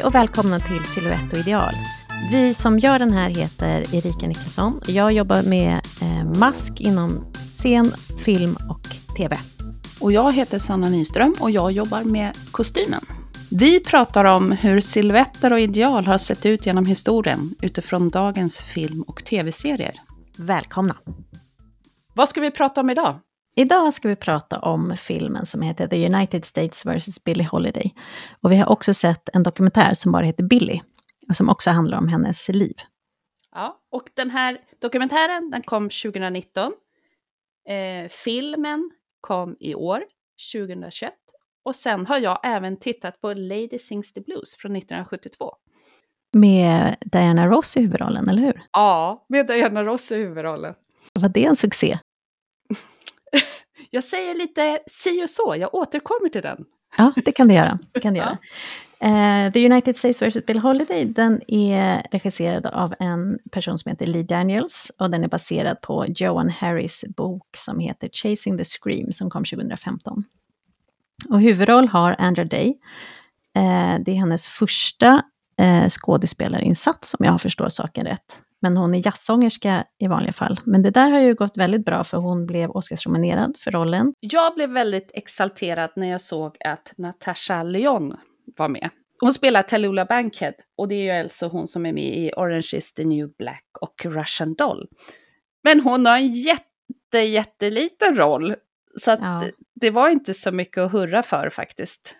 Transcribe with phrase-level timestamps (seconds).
[0.00, 1.74] Hej och välkomna till Silhouette och ideal.
[2.30, 4.80] Vi som gör den här heter Erika Niklasson.
[4.86, 7.92] Jag jobbar med eh, mask inom scen,
[8.24, 9.36] film och TV.
[10.00, 13.00] Och jag heter Sanna Nyström och jag jobbar med kostymen.
[13.50, 19.02] Vi pratar om hur silhuetter och ideal har sett ut genom historien utifrån dagens film
[19.02, 20.00] och tv-serier.
[20.36, 20.96] Välkomna!
[22.14, 23.18] Vad ska vi prata om idag?
[23.60, 27.24] Idag ska vi prata om filmen som heter The United States vs.
[27.24, 27.94] Billie Holiday.
[28.40, 30.82] Och vi har också sett en dokumentär som bara heter Billie,
[31.28, 32.74] och som också handlar om hennes liv.
[33.54, 36.72] Ja, och den här dokumentären den kom 2019.
[37.68, 40.02] Eh, filmen kom i år,
[40.52, 41.12] 2021.
[41.64, 45.52] Och sen har jag även tittat på Lady Sings the Blues från 1972.
[46.32, 48.62] Med Diana Ross i huvudrollen, eller hur?
[48.72, 50.74] Ja, med Diana Ross i huvudrollen.
[51.14, 51.98] Var det en succé?
[53.90, 56.64] Jag säger lite si och så, jag återkommer till den.
[56.96, 57.78] Ja, det kan du göra.
[57.92, 58.38] Det kan du göra.
[59.04, 60.46] Uh, The United States vs.
[60.46, 65.28] Bill Holiday, den är regisserad av en person som heter Lee Daniels och den är
[65.28, 70.24] baserad på Joan Harris bok som heter Chasing the Scream som kom 2015.
[71.28, 72.68] Och huvudroll har Andra Day.
[73.56, 75.22] Uh, det är hennes första
[75.62, 78.40] uh, skådespelarinsats om jag förstår saken rätt.
[78.60, 80.60] Men hon är jazzsångerska i vanliga fall.
[80.64, 84.14] Men det där har ju gått väldigt bra för hon blev Oscarsnominerad för rollen.
[84.20, 88.16] Jag blev väldigt exalterad när jag såg att Natasha Lyon
[88.56, 88.90] var med.
[89.20, 92.70] Hon spelar Tallulah Bankhead och det är ju alltså hon som är med i Orange
[92.74, 94.88] is the new black och Russian doll.
[95.64, 98.54] Men hon har en jätte, jätteliten roll.
[99.00, 99.44] Så att ja.
[99.74, 102.16] det var inte så mycket att hurra för faktiskt.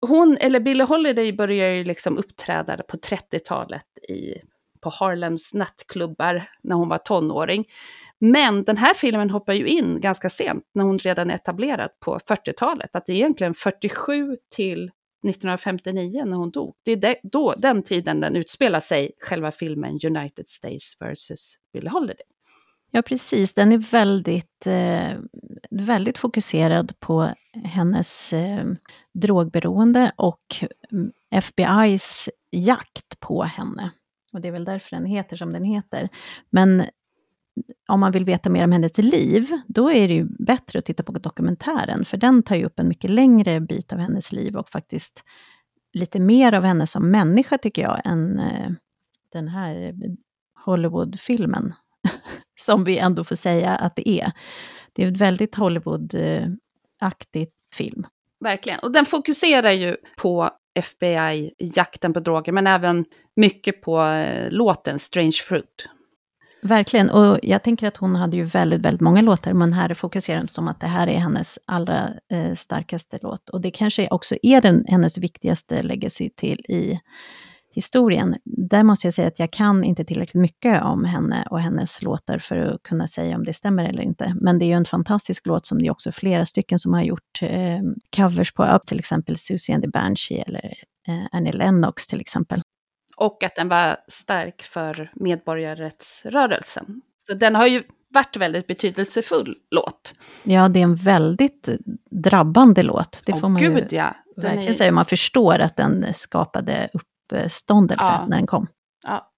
[0.00, 4.34] Hon, eller Billie Holiday började ju liksom uppträda på 30-talet i
[4.88, 7.64] på Harlems nattklubbar när hon var tonåring.
[8.18, 12.18] Men den här filmen hoppar ju in ganska sent, när hon redan är etablerad på
[12.18, 12.96] 40-talet.
[12.96, 16.74] Att det är egentligen 47 till 1959 när hon dog.
[16.84, 21.56] Det är då, den tiden den utspelar sig, själva filmen United States vs.
[21.72, 22.26] Billie Holiday.
[22.90, 23.54] Ja, precis.
[23.54, 25.18] Den är väldigt, eh,
[25.70, 27.28] väldigt fokuserad på
[27.64, 28.64] hennes eh,
[29.14, 33.90] drogberoende och mm, FBI's jakt på henne.
[34.38, 36.08] Och det är väl därför den heter som den heter.
[36.50, 36.84] Men
[37.88, 41.02] om man vill veta mer om hennes liv, då är det ju bättre att titta
[41.02, 44.68] på dokumentären, för den tar ju upp en mycket längre bit av hennes liv och
[44.68, 45.24] faktiskt
[45.92, 48.70] lite mer av henne som människa, tycker jag, än eh,
[49.32, 49.94] den här
[50.64, 51.74] Hollywoodfilmen,
[52.60, 54.32] som vi ändå får säga att det är.
[54.92, 58.06] Det är en väldigt Hollywood-aktig film.
[58.40, 63.04] Verkligen, och den fokuserar ju på FBI-jakten på droger, men även
[63.36, 65.88] mycket på eh, låten Strange Fruit.
[66.62, 70.38] Verkligen, och jag tänker att hon hade ju väldigt, väldigt många låtar, men här fokuserar
[70.38, 73.48] hon som att det här är hennes allra eh, starkaste låt.
[73.48, 77.00] Och det kanske också är den, hennes viktigaste legacy till i
[77.70, 78.36] historien.
[78.44, 82.38] Där måste jag säga att jag kan inte tillräckligt mycket om henne och hennes låtar
[82.38, 84.36] för att kunna säga om det stämmer eller inte.
[84.40, 87.02] Men det är ju en fantastisk låt som det är också flera stycken som har
[87.02, 87.80] gjort eh,
[88.16, 90.74] covers på, till exempel Susie and the Banshee eller
[91.08, 92.62] eh, Annie Lennox till exempel.
[93.16, 97.02] Och att den var stark för medborgarrättsrörelsen.
[97.18, 100.14] Så den har ju varit väldigt betydelsefull låt.
[100.42, 101.68] Ja, det är en väldigt
[102.10, 103.22] drabbande låt.
[103.26, 104.16] Det oh, får man gud, ju ja.
[104.36, 104.72] verkligen är...
[104.72, 104.92] säga.
[104.92, 107.02] Man förstår att den skapade upp
[107.32, 108.26] uppståndelse ja.
[108.28, 108.66] när den kom.
[109.06, 109.30] Ja.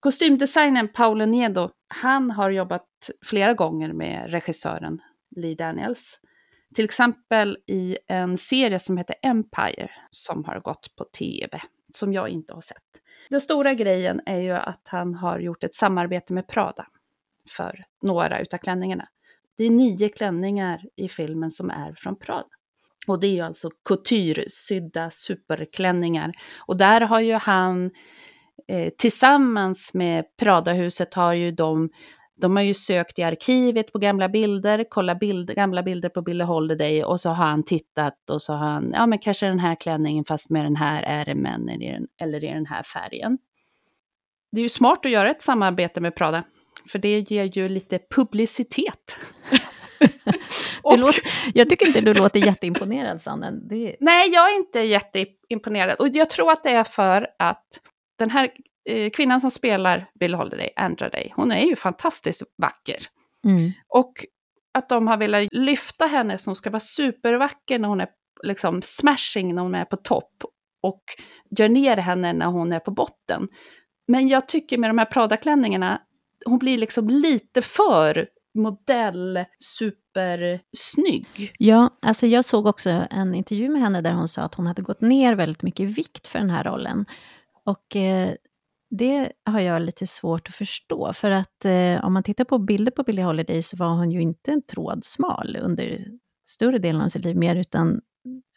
[0.00, 2.86] Kostymdesignern Paolo Nedo, han har jobbat
[3.24, 5.00] flera gånger med regissören
[5.36, 6.20] Lee Daniels.
[6.74, 11.60] Till exempel i en serie som heter Empire, som har gått på tv,
[11.94, 12.82] som jag inte har sett.
[13.30, 16.86] Den stora grejen är ju att han har gjort ett samarbete med Prada
[17.50, 19.08] för några utav klänningarna.
[19.58, 22.48] Det är nio klänningar i filmen som är från Prada.
[23.06, 26.32] Och det är ju alltså couture-sydda superklänningar.
[26.66, 27.90] Och där har ju han
[28.68, 31.90] eh, tillsammans med Pradahuset har ju de
[32.42, 36.44] de har ju sökt i arkivet på gamla bilder, kollat bild, gamla bilder på Billie
[36.44, 39.74] Holiday och så har han tittat och så har han, ja men kanske den här
[39.74, 43.38] klänningen fast med den här ärmen eller, eller i den här färgen.
[44.52, 46.44] Det är ju smart att göra ett samarbete med Prada,
[46.92, 49.16] för det ger ju lite publicitet.
[50.82, 51.22] och, låter,
[51.54, 53.50] jag tycker inte du låter jätteimponerad, Sanne.
[53.50, 53.96] Det...
[54.00, 55.96] Nej, jag är inte jätteimponerad.
[55.98, 57.66] Och jag tror att det är för att
[58.18, 58.50] den här
[58.88, 62.98] eh, kvinnan som spelar Bill Holiday, Andra Day, hon är ju fantastiskt vacker.
[63.44, 63.72] Mm.
[63.88, 64.12] Och
[64.74, 68.08] att de har velat lyfta henne som ska vara supervacker när hon är
[68.42, 70.44] liksom smashing, när hon är på topp.
[70.82, 71.02] Och
[71.58, 73.48] gör ner henne när hon är på botten.
[74.08, 76.00] Men jag tycker med de här Prada-klänningarna,
[76.46, 81.52] hon blir liksom lite för modell, super supersnygg.
[81.58, 84.82] Ja, alltså jag såg också en intervju med henne där hon sa att hon hade
[84.82, 87.06] gått ner väldigt mycket i vikt för den här rollen.
[87.64, 88.34] Och eh,
[88.90, 92.92] det har jag lite svårt att förstå, för att eh, om man tittar på bilder
[92.92, 95.98] på Billie Holiday så var hon ju inte en trådsmal under
[96.48, 98.00] större delen av sitt liv mer, utan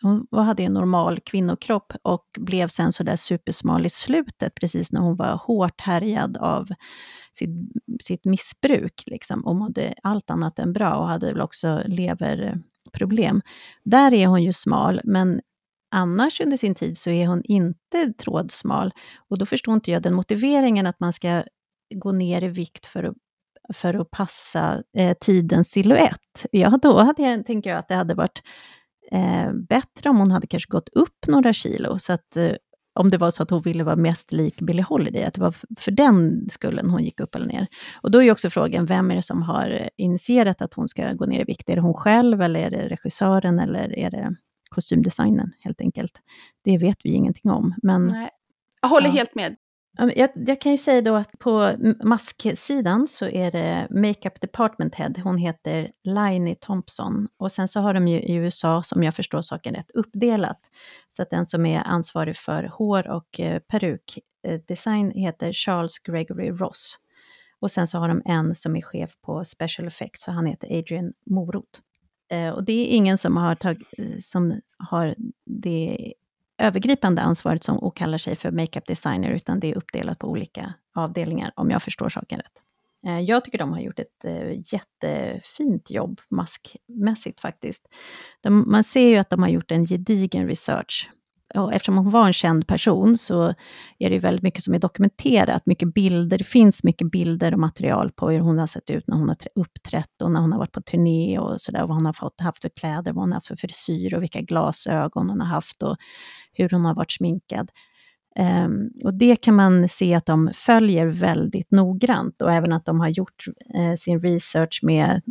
[0.02, 5.16] hon hade en normal kvinnokropp och blev sen sådär supersmal i slutet, precis när hon
[5.16, 6.68] var hårt härjad av
[7.32, 7.50] sitt,
[8.04, 13.42] sitt missbruk liksom, och mådde allt annat än bra och hade väl också leverproblem.
[13.84, 15.42] Där är hon ju smal, men
[15.92, 18.92] annars under sin tid så är hon inte trådsmal.
[19.30, 21.44] Och då förstår inte jag den motiveringen att man ska
[21.96, 23.16] gå ner i vikt för att,
[23.74, 26.46] för att passa eh, tidens siluett.
[26.52, 28.42] Ja, då hade jag, tänker jag att det hade varit
[29.12, 32.52] eh, bättre om hon hade kanske gått upp några kilo, så att eh,
[33.00, 35.56] om det var så att hon ville vara mest lik Billie Holiday, att det var
[35.80, 37.68] för den skullen hon gick upp eller ner.
[38.02, 41.14] Och då är ju också frågan, vem är det som har initierat att hon ska
[41.14, 41.70] gå ner i vikt?
[41.70, 44.36] Är det hon själv, eller är det regissören, eller är det
[44.70, 46.12] kostymdesignen helt enkelt?
[46.64, 47.74] Det vet vi ingenting om.
[47.84, 48.30] Men, Nej.
[48.82, 49.14] Jag håller Ja.
[49.14, 49.56] helt med
[49.98, 55.14] jag, jag kan ju säga då att på masksidan så är det Makeup Department Head,
[55.24, 57.28] hon heter Laini Thompson.
[57.38, 60.60] Och sen så har de ju i USA, som jag förstår saken rätt, uppdelat.
[61.12, 66.50] Så att den som är ansvarig för hår och eh, perukdesign eh, heter Charles Gregory
[66.50, 67.00] Ross.
[67.60, 70.78] Och sen så har de en som är chef på Special Effects, så han heter
[70.78, 71.82] Adrian Morot.
[72.32, 75.16] Eh, och det är ingen som har, tag, eh, som har
[75.46, 76.14] det
[76.58, 80.74] övergripande ansvaret som, och kallar sig för makeup designer, utan det är uppdelat på olika
[80.96, 82.62] avdelningar, om jag förstår saken rätt.
[83.08, 87.88] Eh, jag tycker de har gjort ett eh, jättefint jobb maskmässigt faktiskt.
[88.42, 91.10] De, man ser ju att de har gjort en gedigen research.
[91.58, 93.54] Och eftersom hon var en känd person så
[94.00, 97.60] är det ju väldigt mycket som är dokumenterat, mycket bilder, det finns mycket bilder och
[97.60, 100.60] material på hur hon har sett ut när hon har uppträtt och när hon har
[100.60, 103.38] varit på turné och sådär, vad hon har fått, haft för kläder, vad hon har
[103.38, 105.98] haft för frisyr och vilka glasögon hon har haft och
[106.54, 107.70] hur hon har varit sminkad.
[108.40, 113.00] Um, och det kan man se att de följer väldigt noggrant och även att de
[113.00, 113.46] har gjort
[113.78, 115.22] uh, sin research med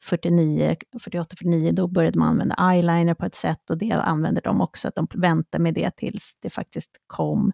[0.00, 4.60] 49, 48, 49, då började man använda eyeliner på ett sätt och det använder de
[4.60, 7.52] också, att de väntar med det tills det faktiskt kom.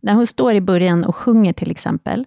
[0.00, 2.24] När hon står i början och sjunger till exempel,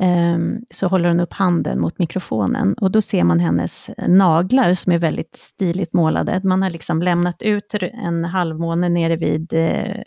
[0.00, 4.92] ehm, så håller hon upp handen mot mikrofonen och då ser man hennes naglar som
[4.92, 6.40] är väldigt stiligt målade.
[6.44, 10.02] Man har liksom lämnat ut en halvmåne nere vid, eh,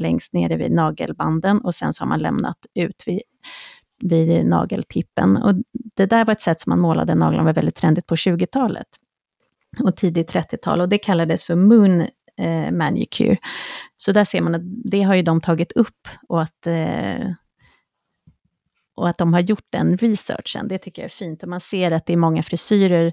[0.00, 3.22] längst nere vid nagelbanden och sen så har man lämnat ut vid,
[3.98, 5.36] vid nageltippen.
[5.36, 8.86] Och det där var ett sätt som man målade naglarna, var väldigt trendigt på 20-talet
[9.82, 12.00] och tidigt 30-tal och det kallades för moon
[12.36, 13.36] eh, manicure.
[13.96, 17.32] Så där ser man att det har ju de tagit upp och att, eh,
[18.94, 20.68] och att de har gjort den researchen.
[20.68, 23.12] Det tycker jag är fint och man ser att det är många frisyrer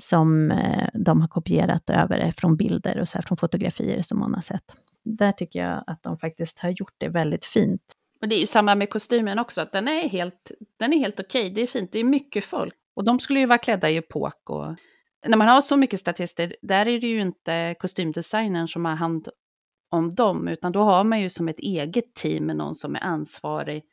[0.00, 4.34] som eh, de har kopierat över från bilder och så här, från fotografier som man
[4.34, 4.64] har sett.
[5.04, 7.82] Där tycker jag att de faktiskt har gjort det väldigt fint.
[8.20, 11.20] Och det är ju samma med kostymen också, att den är helt, den är helt
[11.20, 11.50] okej.
[11.50, 12.74] Det är fint, det är mycket folk.
[12.96, 14.50] Och de skulle ju vara klädda i epok.
[14.50, 14.74] Och...
[15.26, 19.28] När man har så mycket statister, där är det ju inte kostymdesignern som har hand
[19.90, 23.02] om dem, utan då har man ju som ett eget team med någon som är
[23.04, 23.84] ansvarig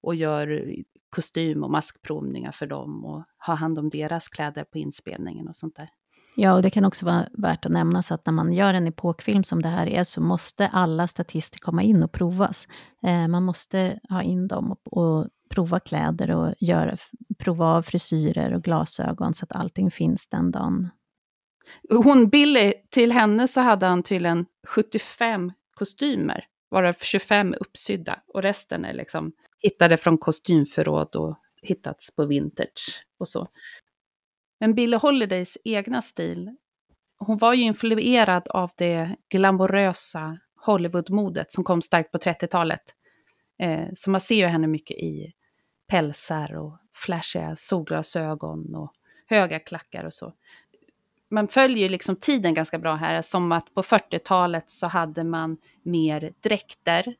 [0.00, 0.74] och gör
[1.10, 5.76] kostym och maskprovningar för dem och har hand om deras kläder på inspelningen och sånt
[5.76, 5.88] där.
[6.36, 8.86] Ja, och det kan också vara värt att nämna så att när man gör en
[8.86, 12.68] epokfilm som det här är, så måste alla statister komma in och provas.
[13.02, 16.96] Eh, man måste ha in dem och, och prova kläder och göra,
[17.38, 20.88] prova av frisyrer och glasögon, så att allting finns den dagen.
[21.90, 28.20] Hon, Billy, till henne så hade han tydligen 75 kostymer, varav 25 uppsydda.
[28.34, 33.48] Och resten är liksom hittade från kostymförråd och hittats på vintage och så.
[34.60, 36.56] Men Billie Holidays egna stil,
[37.18, 42.82] hon var ju influerad av det glamorösa Hollywoodmodet som kom starkt på 30-talet.
[43.58, 45.32] Eh, så man ser ju henne mycket i
[45.86, 48.92] pälsar och flashiga solglasögon och
[49.26, 50.32] höga klackar och så.
[51.28, 56.32] Man följer liksom tiden ganska bra här, som att på 40-talet så hade man mer
[56.40, 57.14] dräkter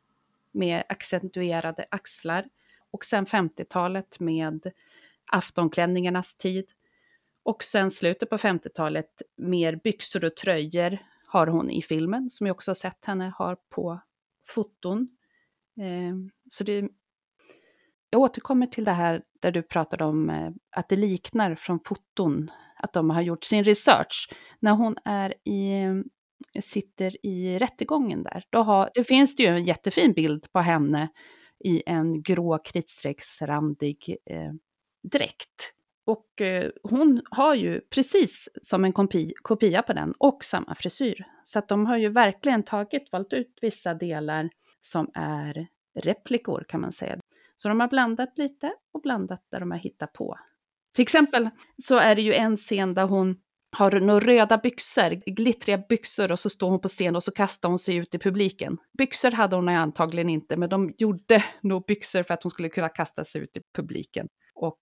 [0.52, 2.44] med accentuerade axlar.
[2.90, 4.72] Och sen 50-talet med
[5.32, 6.64] aftonklänningarnas tid.
[7.44, 12.54] Och sen slutet på 50-talet mer byxor och tröjor har hon i filmen, som jag
[12.54, 14.00] också har sett henne ha på
[14.48, 15.08] foton.
[15.80, 16.14] Eh,
[16.50, 16.88] så det,
[18.10, 22.50] jag återkommer till det här där du pratade om eh, att det liknar från foton,
[22.76, 24.32] att de har gjort sin research.
[24.60, 25.84] När hon är i,
[26.60, 31.08] sitter i rättegången där, då har, det finns det ju en jättefin bild på henne
[31.64, 34.52] i en grå kritstrecksrandig eh,
[35.12, 35.74] dräkt.
[36.06, 41.26] Och eh, hon har ju precis som en kopi, kopia på den och samma frisyr.
[41.44, 44.50] Så att de har ju verkligen tagit, valt ut vissa delar
[44.82, 45.66] som är
[46.00, 47.18] replikor kan man säga.
[47.56, 50.38] Så de har blandat lite och blandat där de har hittat på.
[50.94, 51.50] Till exempel
[51.82, 53.36] så är det ju en scen där hon
[53.76, 57.68] har några röda byxor, glittriga byxor och så står hon på scen och så kastar
[57.68, 58.78] hon sig ut i publiken.
[58.98, 62.88] Byxor hade hon antagligen inte, men de gjorde nog byxor för att hon skulle kunna
[62.88, 64.28] kasta sig ut i publiken.
[64.54, 64.78] Och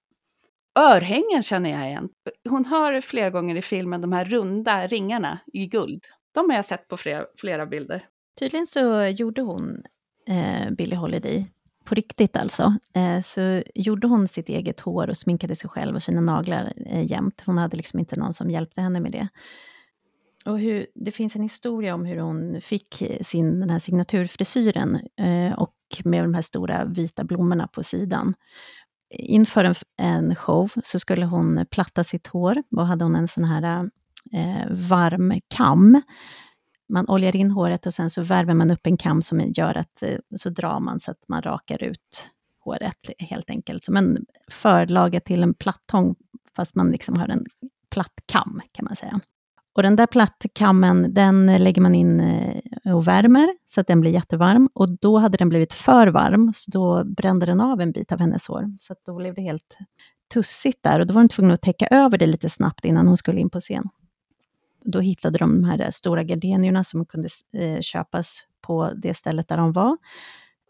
[0.79, 2.09] örhängen känner jag igen.
[2.49, 6.05] Hon har flera gånger i filmen de här runda ringarna i guld.
[6.35, 8.07] De har jag sett på flera, flera bilder.
[8.39, 9.83] Tydligen så gjorde hon
[10.29, 11.53] eh, Billie Holiday
[11.85, 16.03] på riktigt alltså, eh, så gjorde hon sitt eget hår och sminkade sig själv och
[16.03, 17.43] sina naglar eh, jämt.
[17.47, 19.29] Hon hade liksom inte någon som hjälpte henne med det.
[20.45, 25.53] Och hur, det finns en historia om hur hon fick sin, den här signaturfrisyren eh,
[25.53, 25.75] och
[26.05, 28.35] med de här stora vita blommorna på sidan.
[29.13, 33.45] Inför en, en show så skulle hon platta sitt hår och hade hon en sån
[33.45, 33.91] här
[34.33, 36.03] eh, varm kam
[36.93, 40.03] man oljar in håret och sen så värmer man upp en kam som gör att,
[40.03, 42.31] eh, så drar man så att man rakar ut
[42.65, 43.85] håret helt enkelt.
[43.85, 46.15] Som en förlaga till en plattång,
[46.57, 47.47] fast man liksom har en
[47.91, 49.21] platt kam kan man säga.
[49.75, 54.11] Och den där plattkammen, den lägger man in eh, och värmer så att den blir
[54.11, 54.69] jättevarm.
[54.73, 58.21] Och då hade den blivit för varm, så då brände den av en bit av
[58.21, 58.77] hennes hår.
[58.79, 59.79] Så då blev det helt
[60.35, 63.17] tussigt där och då var hon tvungen att täcka över det lite snabbt innan hon
[63.17, 63.89] skulle in på scen.
[64.85, 69.57] Då hittade de de här stora gardenierna som kunde eh, köpas på det stället där
[69.57, 69.97] de var.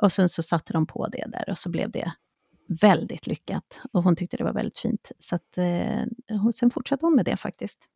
[0.03, 2.13] Och sen så satte de på det där och så blev det
[2.81, 3.83] väldigt lyckat.
[3.93, 5.13] Och hon tyckte det var väldigt fint.
[5.19, 7.89] Så att, eh, sen fortsatte hon med det faktiskt.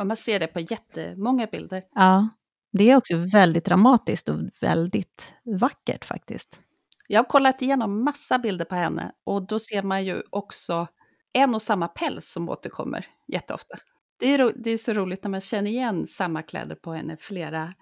[0.00, 1.82] Ja, man ser det på jättemånga bilder.
[1.94, 2.28] Ja,
[2.72, 6.60] det är också väldigt dramatiskt och väldigt vackert faktiskt.
[7.08, 10.86] Jag har kollat igenom massa bilder på henne och då ser man ju också
[11.32, 13.76] en och samma päls som återkommer jätteofta.
[14.20, 17.72] Det är, det är så roligt när man känner igen samma kläder på henne flera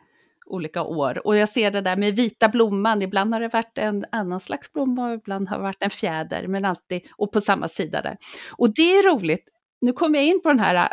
[0.46, 1.26] olika år.
[1.26, 4.72] Och jag ser det där med vita blomman, ibland har det varit en annan slags
[4.72, 8.16] blomma och ibland har det varit en fjäder, men alltid, och på samma sida där.
[8.56, 9.48] Och det är roligt,
[9.80, 10.88] nu kommer jag in på den här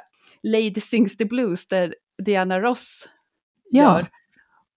[0.45, 3.09] Lady Sings the Blues där Diana Ross
[3.69, 3.83] ja.
[3.83, 4.09] gör.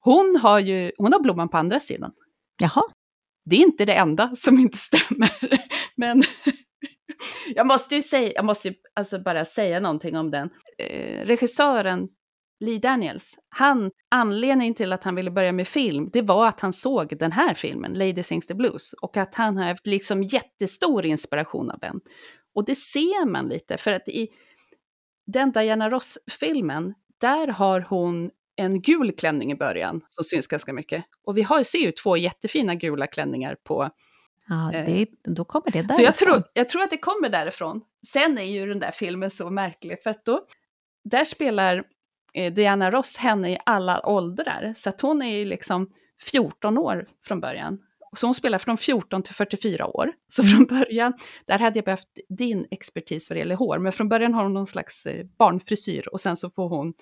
[0.01, 2.13] Hon har ju, hon har blomman på andra sidan.
[2.61, 2.83] Jaha.
[3.45, 5.31] Det är inte det enda som inte stämmer,
[5.97, 6.23] men
[7.55, 10.51] jag måste ju säga, jag måste alltså bara säga någonting om den.
[10.79, 12.09] Eh, regissören
[12.61, 16.73] Lee Daniels, han, anledningen till att han ville börja med film, det var att han
[16.73, 21.07] såg den här filmen, Lady Sings the Blues, och att han har haft liksom jättestor
[21.07, 22.01] inspiration av den.
[22.55, 24.29] Och det ser man lite, för att i
[25.33, 31.05] den Diana Ross-filmen, där har hon en gul klänning i början som syns ganska mycket.
[31.25, 33.91] Och vi har, ser ju två jättefina gula klänningar på
[34.49, 35.97] Ja, eh, det, då kommer det därifrån.
[35.97, 37.81] Så jag tror, jag tror att det kommer därifrån.
[38.07, 40.47] Sen är ju den där filmen så märklig, för att då,
[41.05, 41.85] där spelar
[42.35, 47.07] eh, Diana Ross henne i alla åldrar, så att hon är ju liksom 14 år
[47.25, 47.79] från början.
[48.17, 50.13] Så hon spelar från 14 till 44 år.
[50.29, 50.67] Så från mm.
[50.67, 51.13] början,
[51.47, 54.55] där hade jag behövt din expertis vad det gäller hår, men från början har hon
[54.55, 56.95] någon slags eh, barnfrisyr och sen så får hon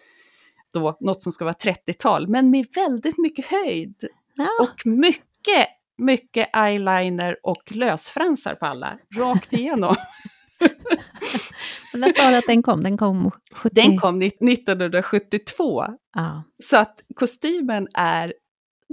[0.72, 4.04] då något som ska vara 30-tal, men med väldigt mycket höjd.
[4.34, 4.48] Ja.
[4.60, 9.96] Och mycket mycket eyeliner och lösfransar på alla, rakt igenom.
[11.94, 12.82] När sa du att den kom?
[12.82, 13.75] Den kom, 70...
[13.75, 15.84] den kom 1972.
[16.16, 16.42] Ah.
[16.62, 18.34] Så att kostymen är,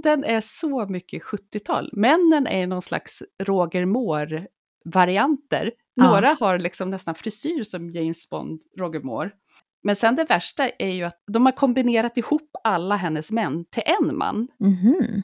[0.02, 1.90] den är så mycket 70-tal.
[1.92, 5.72] Männen är någon slags Roger Moore-varianter.
[5.96, 6.36] Några ah.
[6.40, 9.30] har liksom nästan frisyr som James Bond, Roger Moore.
[9.82, 13.82] Men sen det värsta är ju att de har kombinerat ihop alla hennes män till
[13.86, 14.48] en man.
[14.60, 15.22] Mm.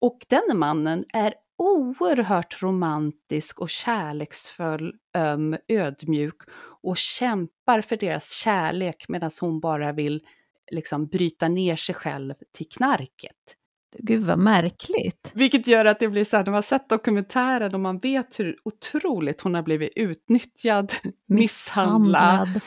[0.00, 6.36] Och den mannen är oerhört romantisk och kärleksfull, öm, ödmjuk
[6.82, 10.26] och kämpar för deras kärlek medan hon bara vill
[10.70, 13.56] liksom bryta ner sig själv till knarket.
[13.98, 15.30] Gud vad märkligt.
[15.34, 18.56] Vilket gör att det blir så här, när man sett dokumentären och man vet hur
[18.64, 20.92] otroligt hon har blivit utnyttjad,
[21.28, 22.48] misshandlad.
[22.48, 22.60] misshandlad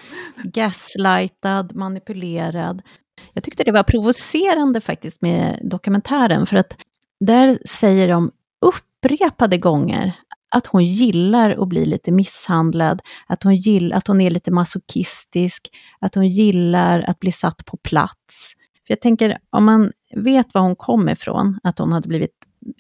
[0.44, 2.82] gaslightad, manipulerad.
[3.34, 6.77] Jag tyckte det var provocerande faktiskt med dokumentären, för att
[7.20, 8.32] där säger de
[8.65, 10.13] upprepade gånger
[10.55, 15.67] att hon gillar att bli lite misshandlad, att hon, gill, att hon är lite masochistisk,
[16.00, 18.53] att hon gillar att bli satt på plats.
[18.88, 22.32] För jag tänker, om man vet var hon kom ifrån, att hon hade blivit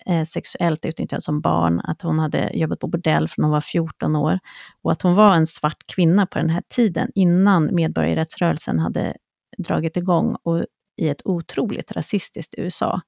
[0.05, 4.15] eh, sexuellt utnyttjad som barn, att hon hade jobbat på bordell från hon var 14
[4.15, 4.39] år,
[4.81, 9.13] och att hon var en svart kvinna på den här tiden, innan medborgarrättsrörelsen hade
[9.57, 10.65] dragit igång och
[10.97, 13.01] i ett otroligt rasistiskt USA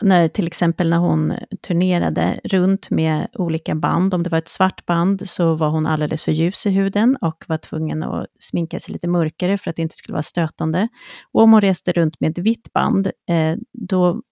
[0.00, 1.32] när, till exempel när hon
[1.66, 4.14] turnerade runt med olika band.
[4.14, 7.44] Om det var ett svart band så var hon alldeles för ljus i huden och
[7.48, 10.88] var tvungen att sminka sig lite mörkare för att det inte skulle vara stötande.
[11.32, 14.22] Och om hon reste runt med ett vitt band, eh, då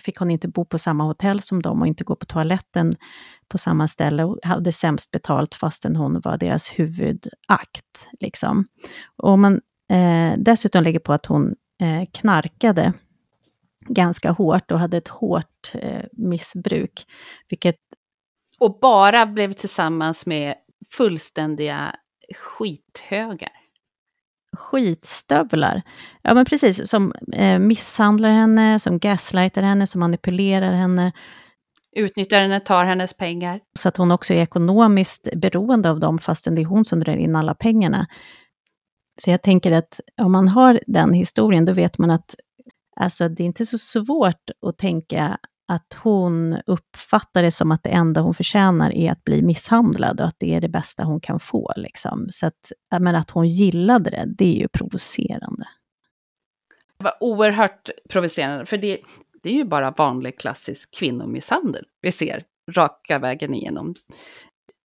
[0.00, 2.94] fick hon inte bo på samma hotell som dem och inte gå på toaletten
[3.48, 8.08] på samma ställe och hade sämst betalt fastän hon var deras huvudakt.
[8.20, 8.66] Liksom.
[9.16, 9.60] Och om man
[9.90, 12.92] eh, dessutom lägger på att hon eh, knarkade
[13.86, 17.06] ganska hårt och hade ett hårt eh, missbruk.
[17.48, 17.76] Vilket...
[18.58, 20.54] Och bara blev tillsammans med
[20.90, 21.96] fullständiga
[22.34, 23.52] skithögar.
[24.56, 25.82] Skitstövlar.
[26.22, 31.12] Ja men precis, som eh, misshandlar henne, som gaslightar henne, som manipulerar henne.
[31.96, 33.60] Utnyttjar henne, tar hennes pengar.
[33.78, 37.16] Så att hon också är ekonomiskt beroende av dem, fastän det är hon som drar
[37.16, 38.06] in alla pengarna.
[39.24, 42.34] Så jag tänker att om man har den historien, då vet man att
[42.96, 47.90] Alltså det är inte så svårt att tänka att hon uppfattar det som att det
[47.90, 51.40] enda hon förtjänar är att bli misshandlad och att det är det bästa hon kan
[51.40, 51.72] få.
[51.76, 52.26] Liksom.
[52.30, 55.66] Så att, men att hon gillade det, det är ju provocerande.
[56.98, 58.98] Det var oerhört provocerande, för det,
[59.42, 63.94] det är ju bara vanlig klassisk kvinnomisshandel vi ser raka vägen igenom.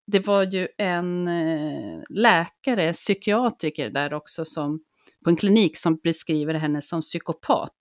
[0.06, 4.80] Det var ju en eh, läkare, psykiatriker där också, som
[5.24, 7.74] på en klinik som beskriver henne som psykopat.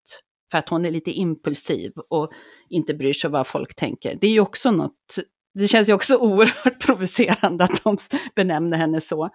[0.52, 2.32] För att hon är lite impulsiv och
[2.70, 4.18] inte bryr sig vad folk tänker.
[4.22, 5.16] Det är ju också något,
[5.54, 7.98] det känns ju också oerhört provocerande att de
[8.36, 9.30] benämner henne så.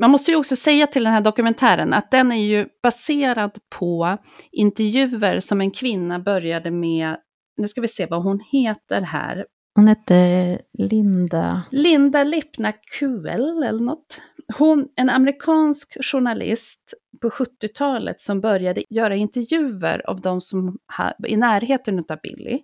[0.00, 4.18] Man måste ju också säga till den här dokumentären att den är ju baserad på
[4.52, 7.16] intervjuer som en kvinna började med,
[7.56, 9.44] nu ska vi se vad hon heter här.
[9.74, 11.62] Hon hette Linda...
[11.70, 14.20] Linda Lipna Kuel eller något.
[14.58, 21.36] Hon, en amerikansk journalist på 70-talet som började göra intervjuer av de som ha, i
[21.36, 22.60] närheten av Billy.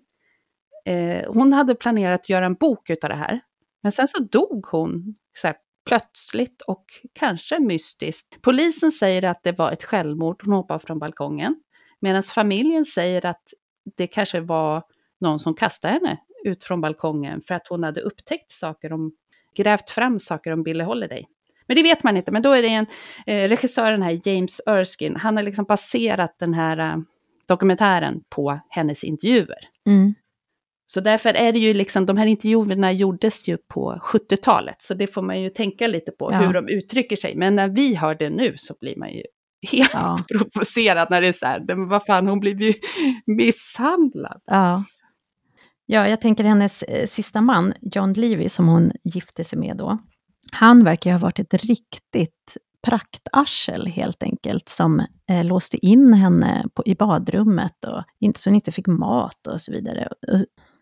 [0.84, 3.40] Eh, hon hade planerat att göra en bok utav det här.
[3.82, 5.56] Men sen så dog hon så här,
[5.88, 8.42] plötsligt och kanske mystiskt.
[8.42, 11.56] Polisen säger att det var ett självmord, hon hoppade från balkongen.
[12.00, 13.42] Medan familjen säger att
[13.96, 14.82] det kanske var
[15.20, 19.12] någon som kastade henne ut från balkongen för att hon hade upptäckt saker om,
[19.56, 21.26] grävt fram saker om Billie Holiday.
[21.68, 22.86] Men det vet man inte, men då är det en
[23.26, 26.96] eh, regissören här, James Erskine, han har liksom baserat den här eh,
[27.48, 29.68] dokumentären på hennes intervjuer.
[29.86, 30.14] Mm.
[30.86, 35.06] Så därför är det ju liksom, de här intervjuerna gjordes ju på 70-talet, så det
[35.06, 36.38] får man ju tänka lite på ja.
[36.38, 37.36] hur de uttrycker sig.
[37.36, 39.22] Men när vi hör det nu så blir man ju
[39.70, 40.18] helt ja.
[40.38, 42.74] provocerad när det är så här, men vad fan, hon blir ju
[43.26, 44.40] misshandlad.
[44.46, 44.84] Ja.
[45.88, 49.98] Ja, jag tänker hennes eh, sista man, John Levy, som hon gifte sig med då.
[50.52, 52.56] Han verkar ha varit ett riktigt
[52.86, 58.54] praktarsel helt enkelt, som eh, låste in henne på, i badrummet och inte, så hon
[58.54, 60.08] inte fick mat och så vidare.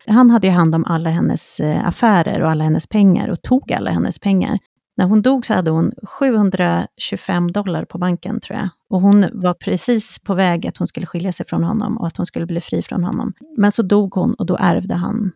[0.07, 3.73] Han hade ju hand om alla hennes eh, affärer och alla hennes pengar och tog
[3.73, 4.59] alla hennes pengar.
[4.97, 8.69] När hon dog så hade hon 725 dollar på banken tror jag.
[8.89, 12.17] Och hon var precis på väg att hon skulle skilja sig från honom och att
[12.17, 13.33] hon skulle bli fri från honom.
[13.57, 15.31] Men så dog hon och då ärvde han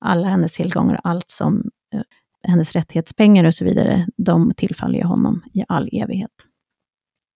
[0.00, 2.00] alla hennes tillgångar, allt som eh,
[2.48, 6.30] hennes rättighetspengar och så vidare, de tillfaller ju honom i all evighet.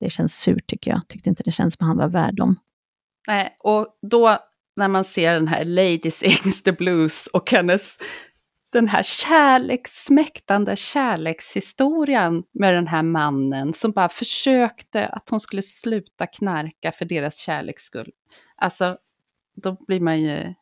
[0.01, 1.09] Det känns surt tycker jag.
[1.09, 2.57] Tyckte inte det känns som han var värd dem.
[3.29, 4.38] Nej, och då
[4.77, 7.99] när man ser den här Lady Sings the Blues och hennes
[8.73, 16.27] den här kärlekssmäktande kärlekshistorien med den här mannen som bara försökte att hon skulle sluta
[16.27, 18.11] knarka för deras kärleks skull.
[18.57, 18.96] Alltså,
[19.57, 20.55] då blir man ju,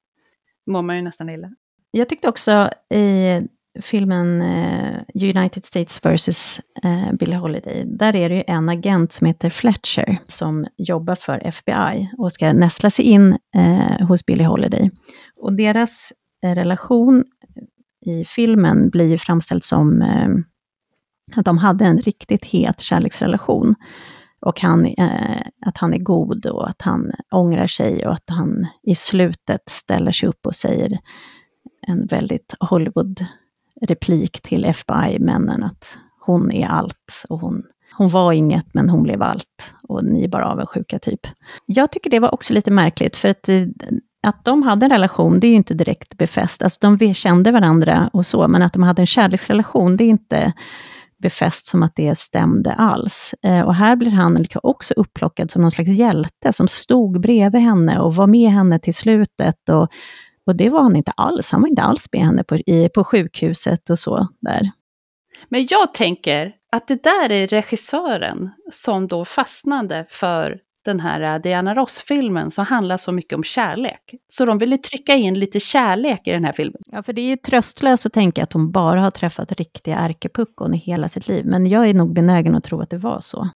[0.67, 1.51] mår man ju nästan illa.
[1.91, 3.41] Jag tyckte också i
[3.81, 6.61] filmen eh, United States vs.
[6.83, 11.47] Eh, Billie Holiday, där är det ju en agent som heter Fletcher som jobbar för
[11.47, 14.91] FBI och ska näsla sig in eh, hos Billie Holiday.
[15.37, 16.13] Och deras
[16.45, 17.25] eh, relation
[18.07, 20.29] i filmen blir ju framställd som eh,
[21.37, 23.75] att de hade en riktigt het kärleksrelation.
[24.41, 28.67] Och han, eh, att han är god och att han ångrar sig och att han
[28.83, 30.99] i slutet ställer sig upp och säger
[31.87, 33.27] en väldigt Hollywood,
[33.81, 37.63] replik till FBI-männen att hon är allt och hon,
[37.97, 41.21] hon var inget men hon blev allt och ni är bara avundsjuka typ.
[41.67, 43.67] Jag tycker det var också lite märkligt för att eh,
[44.23, 46.63] att de hade en relation, det är ju inte direkt befäst.
[46.63, 50.53] Alltså de kände varandra och så, men att de hade en kärleksrelation, det är inte
[51.23, 53.35] befäst som att det stämde alls.
[53.43, 57.99] Eh, och här blir han också upplockad som någon slags hjälte, som stod bredvid henne
[57.99, 59.69] och var med henne till slutet.
[59.69, 59.89] Och,
[60.49, 63.05] och det var han inte alls, han var inte alls med henne på, i, på
[63.05, 64.71] sjukhuset och så där.
[65.49, 71.41] Men jag tänker att det där är regissören som då fastnade för den här äh,
[71.41, 74.15] Diana Ross-filmen som handlar så mycket om kärlek.
[74.29, 76.83] Så de ville trycka in lite kärlek i den här filmen.
[76.87, 80.75] Ja, för det är ju tröstlöst att tänka att hon bara har träffat riktiga ärkepuckon
[80.75, 81.47] i hela sitt liv.
[81.47, 83.49] Men jag är nog benägen att tro att det var så.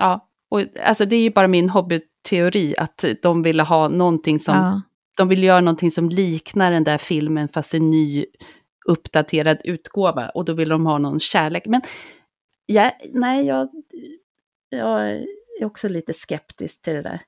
[0.00, 4.56] Ja, och alltså det är ju bara min hobbyteori att de ville ha någonting som...
[4.56, 4.82] Ja.
[5.16, 8.24] De vill göra någonting som liknar den där filmen fast en ny
[8.86, 10.28] uppdaterad utgåva.
[10.28, 11.66] Och då vill de ha någon kärlek.
[11.66, 11.80] Men
[12.66, 13.68] ja, nej, jag,
[14.68, 15.10] jag
[15.60, 17.20] är också lite skeptisk till det där.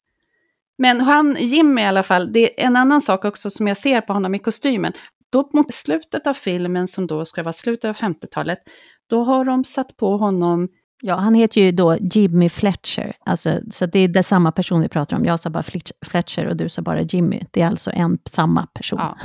[0.79, 4.01] Men han, Jimmy i alla fall, det är en annan sak också som jag ser
[4.01, 4.93] på honom i kostymen.
[5.33, 8.59] Då mot slutet av filmen, som då ska vara slutet av 50-talet,
[9.07, 10.69] då har de satt på honom
[11.07, 14.89] Ja, han heter ju då Jimmy Fletcher, alltså, så det är det samma person vi
[14.89, 15.25] pratar om.
[15.25, 15.63] Jag sa bara
[16.07, 17.43] Fletcher och du sa bara Jimmy.
[17.51, 18.99] Det är alltså en samma person.
[19.03, 19.19] Ja,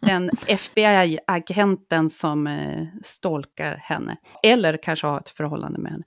[0.00, 6.04] den FBI-agenten som eh, stalkar henne, eller kanske har ett förhållande med henne.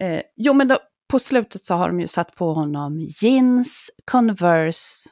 [0.00, 0.78] Eh, jo, men då,
[1.10, 5.10] på slutet så har de ju satt på honom jeans, Converse,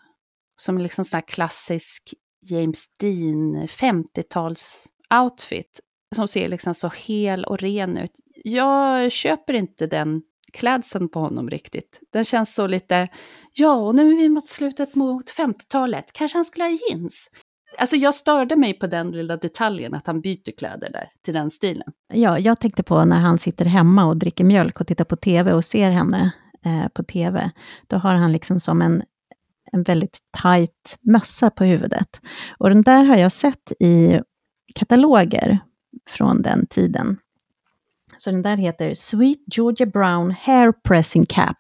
[0.61, 2.15] som liksom sån här klassisk
[2.51, 4.87] James Dean 50-tals
[5.23, 5.81] outfit
[6.15, 8.13] som ser liksom så hel och ren ut
[8.45, 12.01] jag köper inte den klädseln på honom riktigt.
[12.13, 13.09] Den känns så lite,
[13.53, 17.31] ja, och nu är vi mot slutet mot 50-talet, kanske han skulle ha jeans?
[17.79, 21.51] Alltså jag störde mig på den lilla detaljen att han byter kläder där, till den
[21.51, 21.93] stilen.
[22.13, 25.53] Ja, jag tänkte på när han sitter hemma och dricker mjölk och tittar på TV
[25.53, 26.33] och ser henne
[26.65, 27.51] eh, på TV.
[27.87, 29.03] Då har han liksom som en,
[29.73, 32.21] en väldigt tajt mössa på huvudet.
[32.59, 34.21] Och den där har jag sett i
[34.75, 35.59] kataloger
[36.11, 37.19] från den tiden.
[38.25, 41.57] Så den där heter Sweet Georgia Brown Hair Pressing Cap.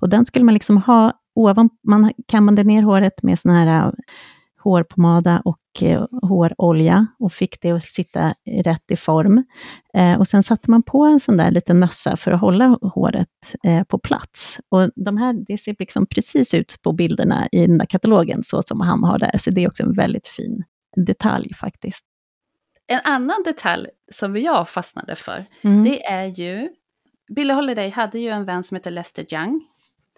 [0.00, 3.92] Och den skulle man liksom ha ovan, man kammade ner håret med sån här äh,
[4.62, 9.44] hårpomada och eh, hårolja och fick det att sitta rätt i form.
[9.94, 13.54] Eh, och sen satte man på en sån där liten mössa för att hålla håret
[13.66, 14.60] eh, på plats.
[14.68, 18.62] Och de här, det ser liksom precis ut på bilderna i den där katalogen, så
[18.62, 19.38] som han har där.
[19.38, 20.64] Så det är också en väldigt fin
[20.96, 22.11] detalj faktiskt.
[22.86, 25.84] En annan detalj som jag fastnade för, mm.
[25.84, 26.70] det är ju...
[27.34, 29.66] Billie Holiday hade ju en vän som heter Lester Young.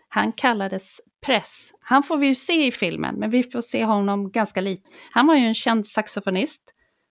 [0.09, 1.73] Han kallades Press.
[1.81, 4.91] Han får vi ju se i filmen, men vi får se honom ganska lite.
[5.11, 6.63] Han var ju en känd saxofonist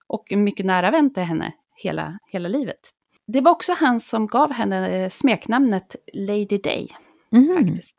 [0.06, 2.90] och en mycket nära vän till henne hela, hela livet.
[3.26, 6.88] Det var också han som gav henne eh, smeknamnet Lady Day.
[7.32, 7.56] Mm.
[7.56, 7.96] faktiskt.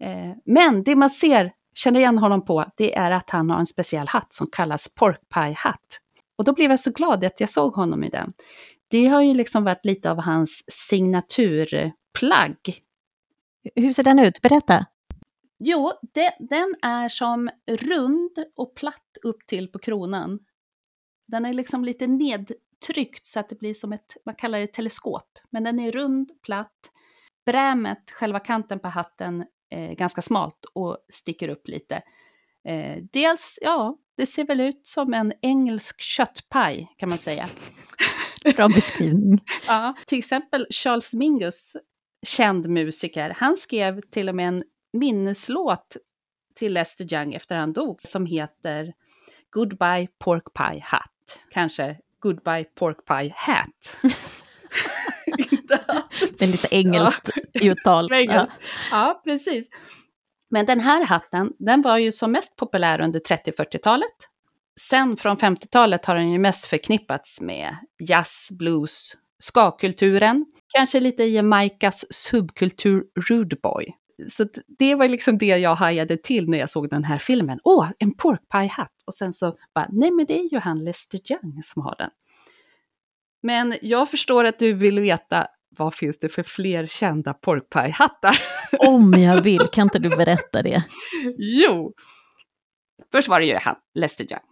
[0.00, 3.66] Eh, men det man ser, känner igen honom på, det är att han har en
[3.66, 6.00] speciell hatt som kallas pork pie hatt.
[6.38, 8.32] Och då blev jag så glad att jag såg honom i den.
[8.88, 12.58] Det har ju liksom varit lite av hans signaturplagg.
[13.74, 14.40] Hur ser den ut?
[14.40, 14.86] Berätta.
[15.58, 20.38] Jo, det, den är som rund och platt upp till på kronan.
[21.26, 25.38] Den är liksom lite nedtryckt så att det blir som ett, man kallar det teleskop.
[25.50, 26.90] Men den är rund, platt.
[27.46, 32.02] Brämet, själva kanten på hatten, är ganska smalt och sticker upp lite.
[32.68, 37.48] Eh, dels, ja, det ser väl ut som en engelsk köttpaj kan man säga.
[38.56, 39.44] Bra beskrivning.
[39.66, 41.76] ja, till exempel Charles Mingus,
[42.26, 45.96] känd musiker, han skrev till och med en minneslåt
[46.54, 48.92] till Lester Young efter han dog som heter
[49.50, 51.38] Goodbye Pork Pie Hat.
[51.50, 54.02] Kanske Goodbye Pork Pie Hat.
[56.38, 57.60] det är lite engelskt ja.
[57.72, 58.08] uttal.
[58.10, 58.46] Ja.
[58.90, 59.68] ja, precis.
[60.50, 64.28] Men den här hatten, den var ju som mest populär under 30-40-talet.
[64.80, 72.04] Sen från 50-talet har den ju mest förknippats med jazz, blues, ska-kulturen, kanske lite Jamaicas
[72.10, 73.94] subkultur rude boy.
[74.28, 74.46] Så
[74.78, 77.60] det var liksom det jag hajade till när jag såg den här filmen.
[77.64, 78.92] Åh, en pork pie hatt!
[79.06, 82.10] Och sen så bara, nej men det är ju han Lester Young som har den.
[83.42, 88.38] Men jag förstår att du vill veta vad finns det för fler kända porkpie-hattar?
[88.78, 90.84] Om jag vill, kan inte du berätta det?
[91.38, 91.94] jo!
[93.12, 94.42] Först var det ju han, Lester Young.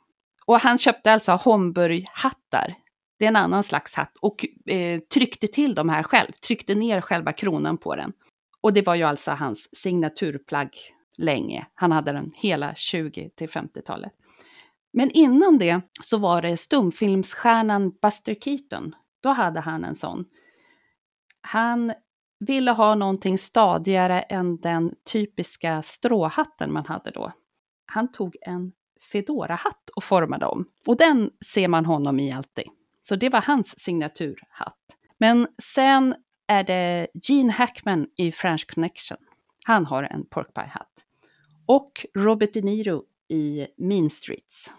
[0.47, 2.75] Och han köpte alltså Homburg-hattar.
[3.19, 4.13] Det är en annan slags hatt.
[4.21, 8.13] Och eh, tryckte till de här själv, tryckte ner själva kronan på den.
[8.61, 10.71] Och det var ju alltså hans signaturplagg
[11.19, 11.67] länge.
[11.75, 14.13] Han hade den hela 20 till 50-talet.
[14.93, 18.95] Men innan det så var det stumfilmsstjärnan Buster Keaton.
[19.23, 20.25] Då hade han en sån.
[21.41, 21.93] Han
[22.39, 27.33] ville ha någonting stadigare än den typiska stråhatten man hade då.
[27.87, 28.73] Han tog en
[29.13, 30.69] Fedora-hatt och formade om.
[30.87, 32.65] Och den ser man honom i alltid.
[33.03, 34.79] Så det var hans signaturhatt.
[35.19, 36.15] Men sen
[36.47, 39.19] är det Gene Hackman i French Connection.
[39.65, 40.93] Han har en porkpie-hatt.
[41.67, 44.73] Och Robert De Niro i Mean Streets.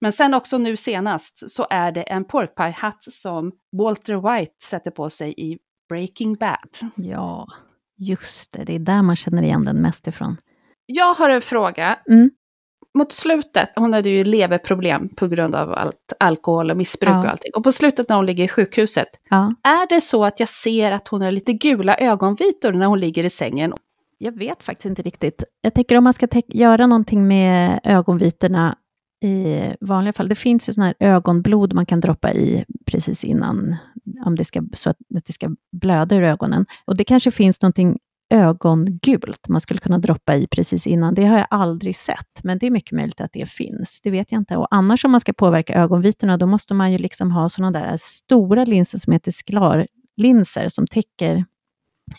[0.00, 5.10] Men sen också nu senast så är det en porkpie-hatt som Walter White sätter på
[5.10, 6.92] sig i Breaking Bad.
[6.96, 7.46] Ja.
[7.98, 10.36] Just det, det är där man känner igen den mest ifrån.
[10.86, 11.98] Jag har en fråga.
[12.10, 12.30] Mm.
[12.98, 17.18] Mot slutet, hon hade ju leverproblem på grund av allt alkohol och missbruk Ja.
[17.20, 17.50] och allting.
[17.56, 19.54] Och på slutet när hon ligger i sjukhuset, Ja.
[19.62, 23.24] är det så att jag ser att hon har lite gula ögonvitor när hon ligger
[23.24, 23.72] i sängen?
[24.18, 25.44] Jag vet faktiskt inte riktigt.
[25.60, 28.76] Jag tänker om man ska göra någonting med ögonvitorna
[29.22, 30.28] i vanliga fall.
[30.28, 33.76] Det finns ju sån här ögonblod man kan droppa i precis innan,
[34.24, 36.66] om det ska, så att det ska blöda ur ögonen.
[36.84, 37.98] Och det kanske finns någonting
[38.30, 41.14] ögongult man skulle kunna droppa i precis innan.
[41.14, 44.00] Det har jag aldrig sett, men det är mycket möjligt att det finns.
[44.02, 44.56] Det vet jag inte.
[44.56, 47.96] Och annars om man ska påverka ögonvitorna, då måste man ju liksom ha såna där
[47.96, 51.44] stora linser som heter sklarlinser som täcker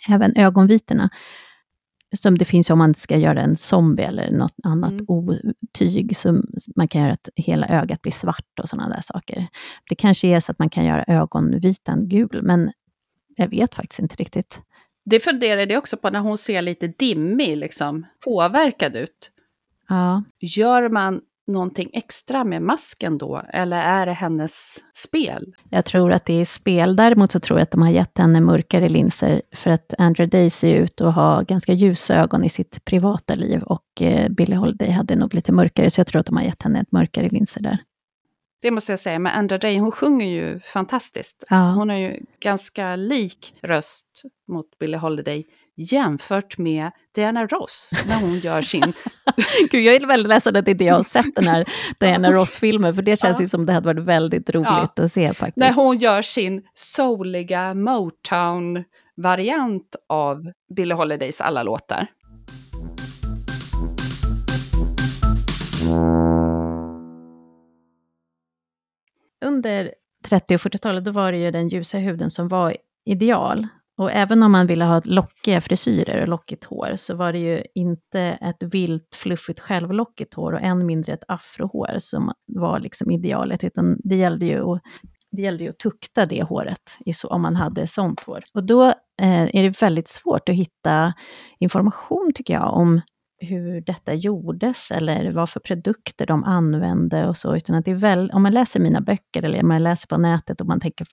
[0.10, 1.10] även ögonvitorna
[2.15, 5.06] som det finns om man ska göra en zombie eller något annat Mm.
[5.08, 6.43] otyg, som
[6.76, 9.48] man kan göra att hela ögat blir svart och sådana där saker.
[9.89, 12.72] Det kanske är så att man kan göra ögonvitan gul, men
[13.36, 14.62] jag vet faktiskt inte riktigt.
[15.06, 19.32] Det funderade jag också på när hon ser lite dimmig, liksom, påverkad ut.
[19.88, 23.42] Ja, Gör man någonting extra med masken då?
[23.50, 25.54] Eller är det hennes spel?
[25.70, 26.96] jag tror att det är spel.
[26.96, 30.50] Däremot så tror jag att de har gett henne mörkare linser, för att Andrew Day
[30.50, 34.92] ser ut att ha ganska ljusa ögon i sitt privata liv, och eh, Billie Holiday
[34.92, 37.62] hade nog lite mörkare, så jag tror att de har gett henne ett mörkare linser
[37.62, 37.78] där.
[38.62, 41.44] Det måste jag säga, men Andra Day, hon sjunger ju fantastiskt.
[41.50, 41.72] Ja.
[41.72, 45.46] Hon har ju ganska lik röst mot Billie Holiday
[45.80, 48.94] jämfört med Diana Ross när hon gör sin...
[49.72, 51.65] Gud, jag är väldigt ledsen att inte jag har sett den här
[52.00, 53.44] Diana Ross-filmen, för det känns Ja.
[53.44, 55.58] ju som det hade varit väldigt roligt att se faktiskt.
[55.58, 62.08] när hon gör sin souliga Motown-variant av Billie Holidays alla låtar.
[69.46, 69.94] Under
[70.26, 73.68] 30 och 40-talet, då var det ju den ljusa huden som var ideal.
[74.00, 77.64] Och även om man ville ha lockiga frisyrer och lockigt hår, så var det ju
[77.76, 83.64] inte ett vilt, fluffigt, självlockigt hår och än mindre ett afrohår som var liksom idealet,
[83.64, 84.82] utan det gällde ju att
[85.32, 88.44] det gällde ju att tukta det håret om man hade sånt hår.
[88.54, 88.84] Och då
[89.22, 91.14] eh, är det väldigt svårt att hitta
[91.60, 93.02] information, tycker jag, om
[93.39, 97.95] hur detta gjordes eller vad för produkter de använde och så, utan att det är
[97.95, 101.06] väl, om man läser mina böcker eller om man läser på nätet och man tänker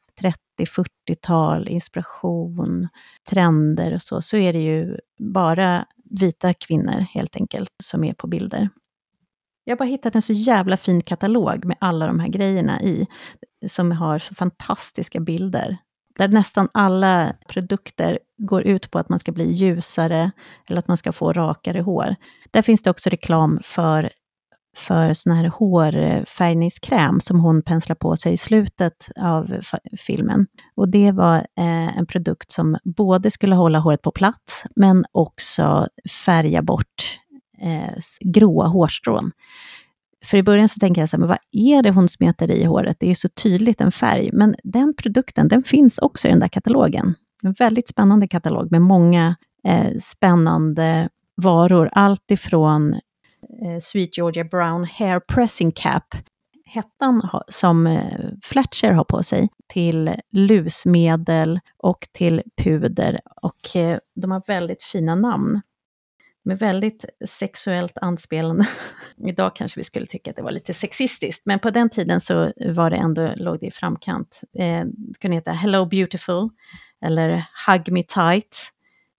[0.58, 2.88] 30-40-tal, inspiration,
[3.28, 8.26] trender och så, så är det ju bara vita kvinnor helt enkelt som är på
[8.26, 8.68] bilder.
[9.64, 13.06] Jag har bara hittat en så jävla fin katalog med alla de här grejerna i,
[13.66, 15.78] som har så fantastiska bilder.
[16.16, 20.30] Där nästan alla produkter går ut på att man ska bli ljusare
[20.68, 22.16] eller att man ska få rakare hår.
[22.50, 24.10] Där finns det också reklam för,
[24.76, 29.60] för sån här hårfärgningskräm som hon penslar på sig i slutet av
[29.98, 30.46] filmen.
[30.74, 35.88] Och det var eh, en produkt som både skulle hålla håret på plats, men också
[36.24, 37.20] färga bort
[37.62, 39.32] eh, gråa hårstrån.
[40.26, 42.64] För i början så tänker jag så här, men vad är det hon smetar i
[42.64, 42.96] håret?
[43.00, 44.30] Det är ju så tydligt en färg.
[44.32, 47.14] Men den produkten, den finns också i den där katalogen.
[47.42, 51.88] En väldigt spännande katalog med många eh, spännande varor.
[51.92, 56.14] Allt ifrån eh, Sweet Georgia Brown Hair Pressing Cap,
[56.64, 63.20] hettan som eh, Fletcher har på sig, till lusmedel och till puder.
[63.42, 65.60] Och eh, de har väldigt fina namn
[66.46, 68.68] med väldigt sexuellt anspelande.
[69.26, 72.52] Idag kanske vi skulle tycka att det var lite sexistiskt, men på den tiden så
[72.74, 74.40] var det ändå, låg det i framkant.
[74.58, 76.48] Eh, det kunde heta Hello Beautiful,
[77.04, 78.56] eller Hug Me Tight,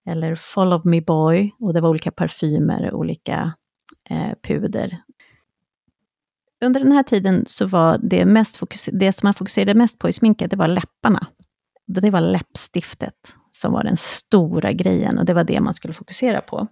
[0.10, 3.54] eller Follow Me Boy, och det var olika parfymer, olika
[4.10, 4.98] eh, puder.
[6.66, 10.10] Under den här tiden så var det, mest fokus, det som man fokuserade mest på
[10.10, 11.28] i sminket, det var läpparna.
[11.88, 16.42] Det var läppstiftet som var den stora grejen och det var det man skulle fokusera
[16.42, 16.68] på.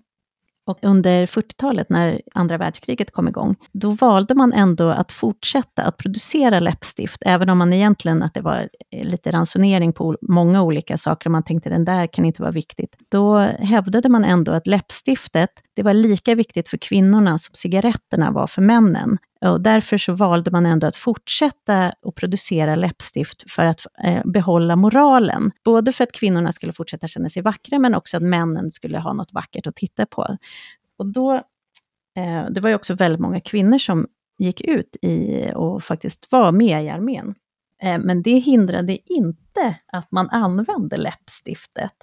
[0.66, 5.98] Och under 40-talet, när andra världskriget kom igång, då valde man ändå att fortsätta att
[5.98, 10.98] producera läppstift, även om man egentligen att det var eh, lite ransonering på många olika
[10.98, 12.96] saker, och man tänkte den där kan inte vara viktigt.
[13.12, 18.48] Då hävdade man ändå att läppstiftet, det var lika viktigt för kvinnorna som cigaretterna var
[18.48, 19.18] för männen.
[19.46, 24.76] Och därför så valde man ändå att fortsätta att producera läppstift för att eh, behålla
[24.76, 25.52] moralen.
[25.64, 29.14] Både för att kvinnorna skulle fortsätta känna sig vackra, men också att männen skulle ha
[29.14, 30.38] något vackert att titta på.
[30.98, 31.34] Och då,
[32.18, 36.52] eh, det var ju också väldigt många kvinnor som gick ut i och faktiskt var
[36.52, 37.36] med i armén.
[37.82, 41.94] Eh, men det hindrade inte att man använde läppstiftet.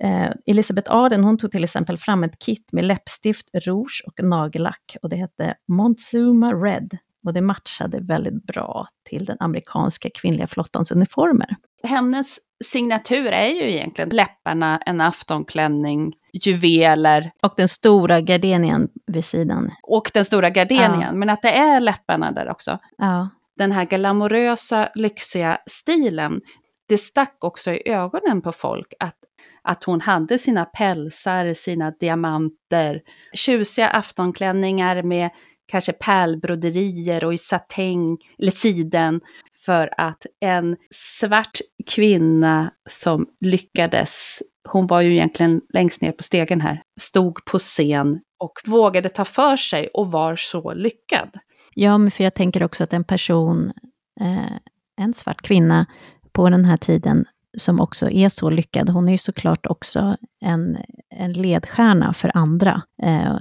[0.00, 4.96] Eh, Elisabeth Arden hon tog till exempel fram ett kit med läppstift, rouge och nagellack
[5.02, 10.90] och det hette Montezuma Red och det matchade väldigt bra till den amerikanska kvinnliga flottans
[10.90, 11.56] uniformer.
[11.82, 17.30] hennes signatur är ju egentligen läpparna, en aftonklänning, juveler.
[17.42, 19.70] Och den stora gardenian vid sidan.
[19.82, 21.12] Och den stora gardenian, ja.
[21.12, 22.78] men att det är läpparna där också.
[22.98, 23.28] Ja.
[23.56, 26.40] Den här glamorösa, lyxiga stilen,
[26.88, 29.16] det stack också i ögonen på folk att,
[29.64, 33.00] att hon hade sina pälsar, sina diamanter,
[33.34, 35.30] tjusiga aftonklänningar med
[35.66, 39.20] kanske pärlbroderier och i satäng, eller siden,
[39.64, 46.60] för att en svart kvinna som lyckades, hon var ju egentligen längst ner på stegen
[46.60, 51.30] här, stod på scen och vågade ta för sig och var så lyckad.
[51.74, 53.72] Ja, men för jag tänker också att en person,
[54.20, 54.56] eh,
[55.00, 55.86] en svart kvinna
[56.32, 57.24] på den här tiden,
[57.56, 60.78] som också är så lyckad, hon är ju såklart också en,
[61.14, 62.82] en ledstjärna för andra.
[63.02, 63.36] Eh,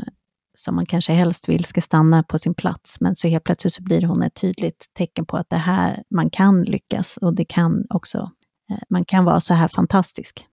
[0.53, 3.83] som man kanske helst vill ska stanna på sin plats, men så helt plötsligt så
[3.83, 7.85] blir hon ett tydligt tecken på att det här, man kan lyckas och det kan
[7.89, 8.31] också,
[8.71, 10.47] eh, man kan vara så här fantastisk.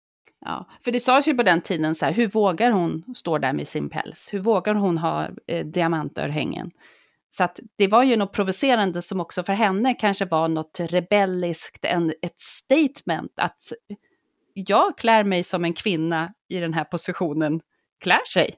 [0.45, 3.53] Ja, för det sades ju på den tiden så här, hur vågar hon stå där
[3.53, 4.29] med sin päls?
[4.33, 6.71] Hur vågar hon ha eh, diamantörhängen?
[7.31, 11.85] Så att det var ju något provocerande som också för henne kanske var något rebelliskt,
[11.85, 13.73] en, ett statement att
[14.55, 17.61] jag klär mig som en kvinna i den här positionen
[18.01, 18.55] klär sig.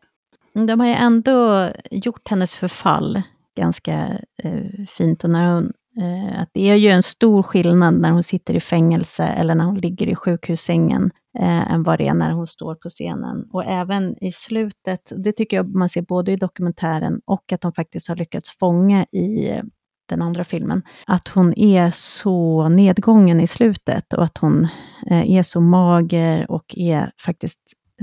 [0.55, 3.23] Mm, de har ju ändå gjort hennes förfall
[3.57, 5.25] ganska eh, fint.
[5.25, 8.61] Och när hon, Eh, att det är ju en stor skillnad när hon sitter i
[8.61, 12.75] fängelse eller när hon ligger i sjukhussängen eh, än vad det är när hon står
[12.75, 13.47] på scenen.
[13.53, 17.73] Och även i slutet, det tycker jag man ser både i dokumentären och att de
[17.73, 19.61] faktiskt har lyckats fånga i
[20.09, 24.69] den andra filmen, att hon är så nedgången i slutet och att hon
[25.11, 27.61] eh, är så mager och är faktiskt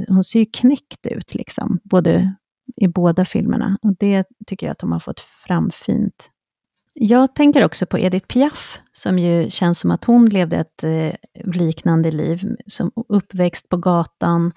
[0.08, 2.36] hon ser ju knäckt ut, liksom, både
[2.75, 3.78] i båda filmerna.
[3.82, 6.30] Och det tycker jag att de har fått fram fint.
[7.01, 11.13] Jag tänker också på Edith Piaf, som ju känns som att hon levde ett eh,
[11.45, 14.51] liknande liv, som uppväxt på gatan,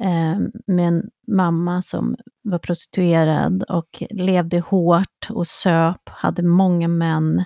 [0.00, 7.44] eh, med en mamma som var prostituerad och levde hårt och söp, hade många män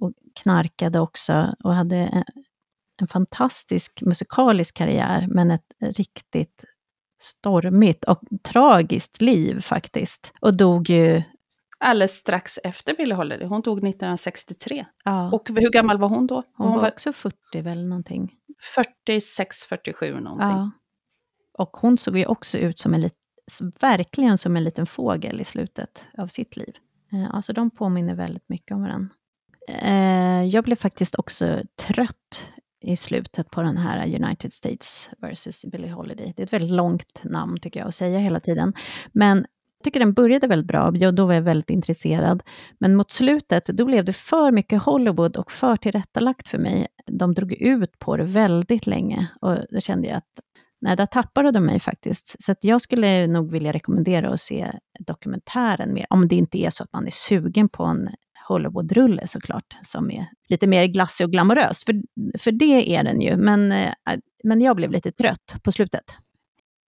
[0.00, 2.24] och knarkade också och hade en,
[3.00, 6.64] en fantastisk musikalisk karriär, men ett riktigt
[7.22, 10.32] stormigt och tragiskt liv faktiskt.
[10.40, 11.22] Och dog ju...
[11.80, 13.46] Alldeles strax efter Billie Holiday.
[13.48, 14.86] Hon dog 1963.
[15.04, 15.30] Ja.
[15.32, 16.34] Och hur gammal var hon då?
[16.34, 18.32] Hon, hon var, var också 40 väl någonting.
[18.74, 20.48] 46, 47 någonting.
[20.48, 20.70] Ja.
[21.58, 23.10] Och hon såg ju också ut som en,
[23.80, 26.74] verkligen som en liten fågel i slutet av sitt liv.
[27.30, 29.08] Alltså de påminner väldigt mycket om varandra.
[29.68, 35.90] Eh, jag blev faktiskt också trött i slutet på den här United States versus Billie
[35.90, 36.32] Holiday.
[36.36, 38.72] Det är ett väldigt långt namn tycker jag att säga hela tiden.
[39.12, 39.46] Men
[39.84, 42.42] tycker den började väldigt bra, jag, då var jag väldigt intresserad.
[42.78, 46.86] Men mot slutet, då blev det för mycket Hollywood och för tillrättalagt för mig.
[47.06, 50.40] De drog ut på det väldigt länge och då kände jag att
[50.80, 52.42] nej, där tappade de mig faktiskt.
[52.42, 56.70] Så att jag skulle nog vilja rekommendera att se dokumentären mer, om det inte är
[56.70, 58.08] så att man är sugen på en
[58.48, 61.84] Hollywood-rulle såklart, som är lite mer glassig och glamorös.
[61.84, 61.94] För,
[62.38, 63.92] för det är den ju, men, eh,
[64.44, 66.04] men jag blev lite trött på slutet.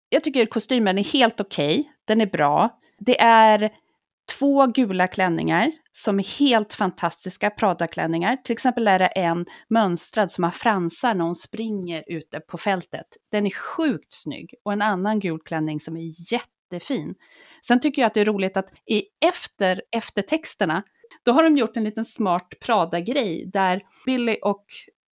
[0.09, 1.91] Jag tycker kostymen är helt okej, okay.
[2.05, 2.79] den är bra.
[2.99, 3.69] Det är
[4.39, 8.37] två gula klänningar som är helt fantastiska Prada-klänningar.
[8.37, 13.05] Till exempel är det en mönstrad som har fransar när hon springer ute på fältet.
[13.31, 14.53] Den är sjukt snygg.
[14.63, 17.15] Och en annan gul klänning som är jättefin.
[17.67, 20.83] Sen tycker jag att det är roligt att i efter eftertexterna
[21.25, 24.65] då har de gjort en liten smart Prada-grej där Billy och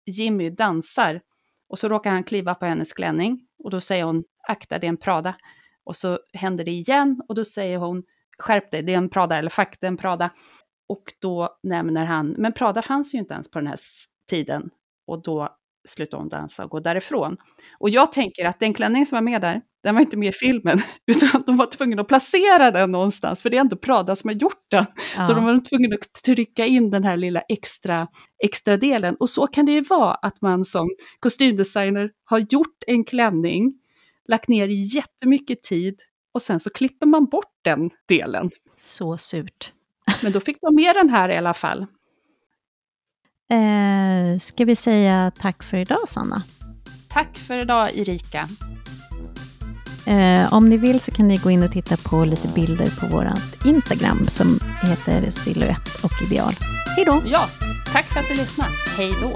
[0.07, 1.21] Jimmy dansar
[1.68, 4.88] och så råkar han kliva på hennes klänning och då säger hon akta det är
[4.88, 5.35] en Prada.
[5.85, 8.02] Och så händer det igen och då säger hon
[8.38, 10.31] skärp dig, det är en Prada eller fuck det är en Prada.
[10.88, 13.79] Och då nämner han, men Prada fanns ju inte ens på den här
[14.31, 14.70] tiden.
[15.07, 15.48] Och då
[15.88, 17.37] slutar hon dansa och går därifrån.
[17.79, 20.33] Och jag tänker att den klänning som var med där, den var inte med i
[20.33, 24.29] filmen, utan de var tvungna att placera den någonstans, för det är inte Prada som
[24.29, 24.87] har gjort den.
[25.17, 25.25] Ja.
[25.25, 28.08] Så de var tvungna att trycka in den här lilla extra,
[28.44, 29.17] extra delen.
[29.21, 30.88] Och så kan det ju vara, att man som
[31.21, 33.75] kostymdesigner har gjort en klänning,
[34.29, 36.00] lagt ner jättemycket tid
[36.35, 38.50] och sen så klipper man bort den delen.
[38.79, 39.73] Så surt.
[40.23, 41.87] Men då fick de med den här i alla fall.
[43.50, 46.42] Eh, ska vi säga tack för idag, Sanna?
[47.08, 48.48] Tack för idag, Erika.
[50.07, 53.07] Eh, om ni vill så kan ni gå in och titta på lite bilder på
[53.07, 56.54] vårt Instagram som heter Silhouette och ideal.
[56.96, 57.23] Hej då!
[57.27, 57.48] Ja,
[57.92, 58.71] tack för att du lyssnade.
[58.98, 59.33] Hej då!